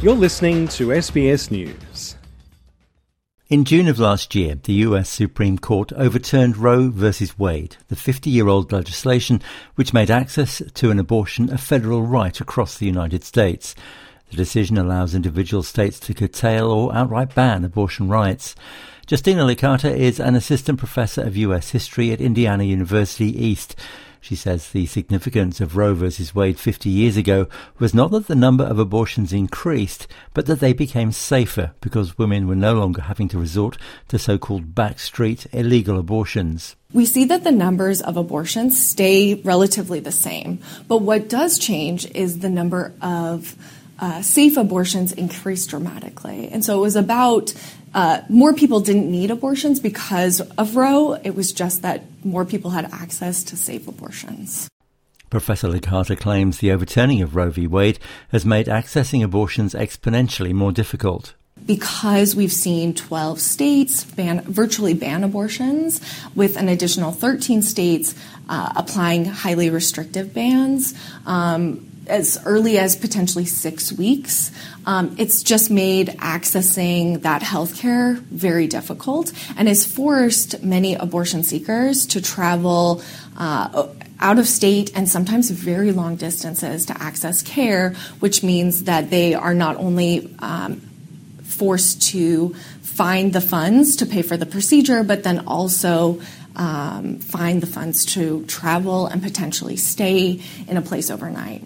[0.00, 2.14] You're listening to SBS News.
[3.48, 7.28] In June of last year, the US Supreme Court overturned Roe v.
[7.36, 9.42] Wade, the 50 year old legislation
[9.74, 13.74] which made access to an abortion a federal right across the United States.
[14.30, 18.54] The decision allows individual states to curtail or outright ban abortion rights.
[19.10, 23.74] Justina Licata is an assistant professor of US history at Indiana University East.
[24.28, 26.12] She says the significance of Roe v.
[26.34, 27.46] Wade 50 years ago
[27.78, 32.46] was not that the number of abortions increased, but that they became safer because women
[32.46, 36.76] were no longer having to resort to so-called backstreet illegal abortions.
[36.92, 42.04] We see that the numbers of abortions stay relatively the same, but what does change
[42.10, 43.56] is the number of
[43.98, 46.48] uh, safe abortions increased dramatically.
[46.48, 47.54] And so it was about
[48.28, 51.14] more people didn't need abortions because of Roe.
[51.24, 54.68] It was just that more people had access to safe abortions.
[55.30, 57.66] Professor Licata claims the overturning of Roe v.
[57.66, 57.98] Wade
[58.30, 61.34] has made accessing abortions exponentially more difficult.
[61.66, 66.00] Because we've seen 12 states ban, virtually ban abortions,
[66.34, 68.14] with an additional 13 states
[68.48, 70.94] uh, applying highly restrictive bans,
[71.26, 74.50] um, as early as potentially six weeks.
[74.86, 82.06] Um, it's just made accessing that healthcare very difficult and has forced many abortion seekers
[82.08, 83.02] to travel
[83.36, 83.88] uh,
[84.20, 89.34] out of state and sometimes very long distances to access care, which means that they
[89.34, 90.80] are not only um,
[91.44, 96.20] forced to find the funds to pay for the procedure, but then also
[96.56, 101.64] um, find the funds to travel and potentially stay in a place overnight.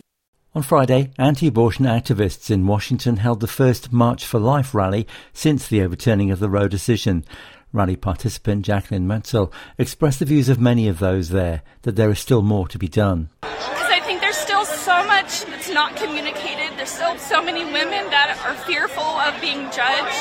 [0.55, 5.81] On Friday, anti-abortion activists in Washington held the first March for Life rally since the
[5.81, 7.25] overturning of the Roe decision.
[7.73, 12.19] Rally participant Jacqueline Metzel expressed the views of many of those there that there is
[12.19, 13.31] still more to be done.
[13.41, 16.77] Because I think there's still so much that's not communicated.
[16.77, 20.21] There's still so many women that are fearful of being judged,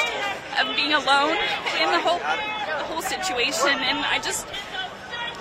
[0.63, 1.35] of being alone
[1.75, 2.19] in the whole
[2.79, 3.67] the whole situation.
[3.67, 4.47] And I just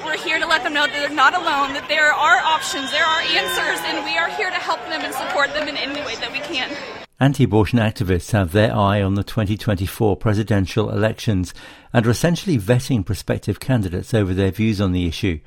[0.04, 3.04] we're here to let them know that they're not alone, that there are options, there
[3.04, 6.14] are answers, and we are here to help them and support them in any way
[6.16, 6.70] that we can.
[7.18, 11.52] Anti abortion activists have their eye on the 2024 presidential elections
[11.92, 15.38] and are essentially vetting prospective candidates over their views on the issue.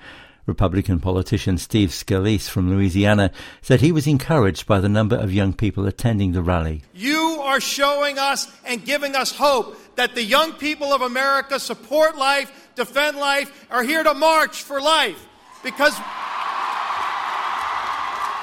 [0.45, 3.31] Republican politician Steve Scalise from Louisiana
[3.61, 6.83] said he was encouraged by the number of young people attending the rally.
[6.93, 12.17] You are showing us and giving us hope that the young people of America support
[12.17, 15.27] life, defend life, are here to march for life.
[15.63, 15.93] Because,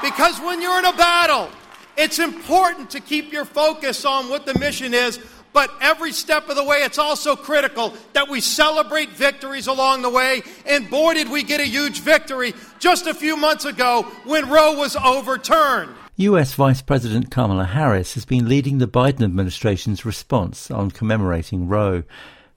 [0.03, 1.51] because when you're in a battle,
[1.99, 5.19] it's important to keep your focus on what the mission is
[5.53, 10.11] but every step of the way, it's also critical that we celebrate victories along the
[10.11, 10.43] way.
[10.67, 14.77] And boy, did we get a huge victory just a few months ago when Roe
[14.77, 15.95] was overturned.
[16.17, 22.03] US Vice President Kamala Harris has been leading the Biden administration's response on commemorating Roe.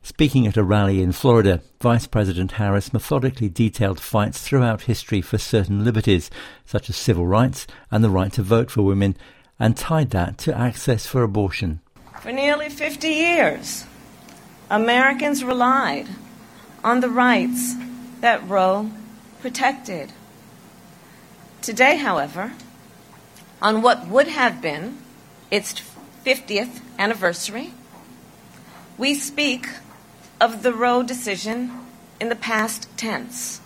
[0.01, 5.37] Speaking at a rally in Florida, Vice President Harris methodically detailed fights throughout history for
[5.37, 6.29] certain liberties,
[6.65, 9.15] such as civil rights and the right to vote for women,
[9.57, 11.79] and tied that to access for abortion.
[12.22, 13.85] For nearly 50 years,
[14.69, 16.07] Americans relied
[16.84, 17.75] on the rights
[18.22, 18.91] that Roe
[19.41, 20.12] protected.
[21.62, 22.53] Today, however,
[23.62, 24.97] on what would have been
[25.52, 25.81] its
[26.25, 27.73] 50th anniversary,
[28.97, 29.68] we speak
[30.40, 31.72] of the Roe decision
[32.19, 33.59] in the past tense.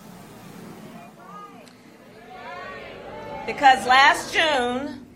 [3.46, 5.06] Because last June,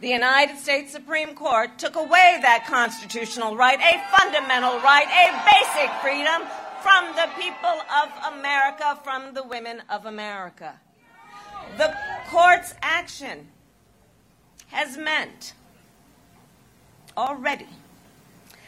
[0.00, 5.90] the United States Supreme Court took away that constitutional right, a fundamental right, a basic
[6.00, 6.46] freedom
[6.82, 10.78] from the people of America, from the women of America.
[11.76, 11.94] The
[12.30, 13.48] court's action
[14.68, 15.54] has meant
[17.16, 17.66] already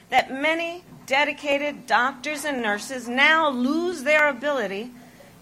[0.09, 4.91] that many dedicated doctors and nurses now lose their ability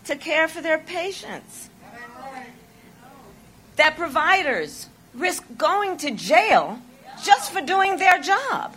[0.04, 1.70] to care for their patients.
[3.76, 6.78] That providers risk going to jail
[7.22, 8.74] just for doing their job.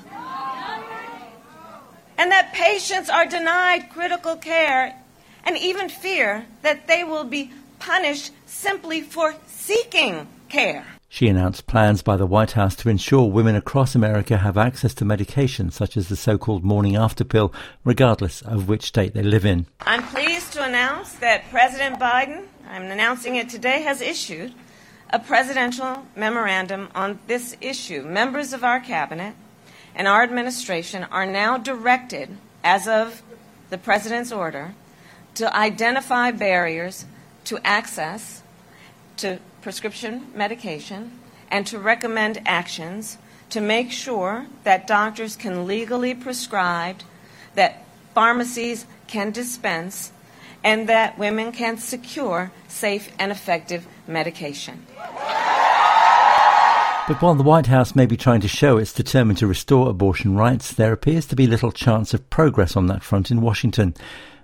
[2.17, 4.95] And that patients are denied critical care
[5.43, 10.85] and even fear that they will be punished simply for seeking care.
[11.09, 15.03] She announced plans by the White House to ensure women across America have access to
[15.03, 17.51] medication such as the so-called morning after pill,
[17.83, 19.65] regardless of which state they live in.
[19.81, 24.53] I'm pleased to announce that President Biden, I'm announcing it today, has issued
[25.11, 28.01] a presidential memorandum on this issue.
[28.03, 29.35] Members of our cabinet
[29.93, 33.21] and our administration are now directed, as of
[33.69, 34.73] the president's order,
[35.35, 37.05] to identify barriers
[37.45, 38.41] to access
[39.17, 41.11] to prescription medication
[41.49, 43.17] and to recommend actions
[43.49, 47.01] to make sure that doctors can legally prescribe,
[47.55, 50.11] that pharmacies can dispense,
[50.63, 54.85] and that women can secure safe and effective medication.
[57.07, 60.35] But while the White House may be trying to show it's determined to restore abortion
[60.35, 63.95] rights, there appears to be little chance of progress on that front in Washington.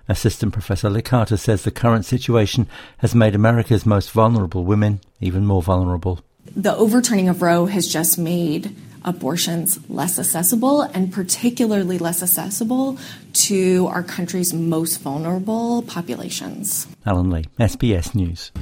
[0.08, 2.66] Assistant Professor Licata says the current situation
[2.98, 6.20] has made America's most vulnerable women even more vulnerable.
[6.56, 12.98] The overturning of Roe has just made abortions less accessible and particularly less accessible
[13.32, 16.86] to our country's most vulnerable populations.
[17.06, 18.52] Alan Lee, SBS News.